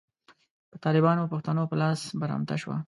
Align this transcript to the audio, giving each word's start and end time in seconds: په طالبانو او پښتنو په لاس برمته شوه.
په 0.71 0.77
طالبانو 0.85 1.21
او 1.21 1.31
پښتنو 1.33 1.63
په 1.69 1.75
لاس 1.81 1.99
برمته 2.21 2.55
شوه. 2.61 2.77